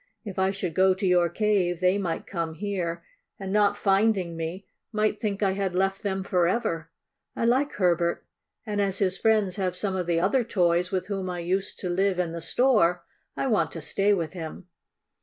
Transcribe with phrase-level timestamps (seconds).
[0.25, 3.03] If I should go to your cave they might come here,
[3.39, 6.89] and, not finding me, might think I had left them forever.
[7.35, 8.25] I like Herbert,
[8.65, 11.89] and as his friends have some of the other toys with whom I used to
[11.91, 13.05] live in the store,
[13.37, 14.65] I want to stay with him."